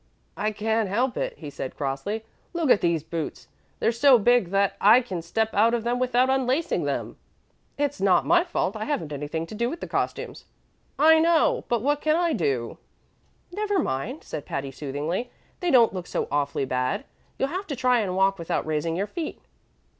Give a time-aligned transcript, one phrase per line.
[0.35, 2.25] "I can't help it," he said crossly.
[2.53, 3.47] "Look at these boots.
[3.79, 7.17] They're so big that I can step out of them without unlacing them."
[7.77, 8.75] "It's not my fault.
[8.75, 10.45] I haven't anything to do with the costumes."
[10.97, 12.79] "I know it; but what can I do?"
[13.51, 15.29] "Never mind," said Patty, soothingly;
[15.59, 17.05] "they don't look so awfully bad.
[17.37, 19.39] You'll have to try and walk without raising your feet."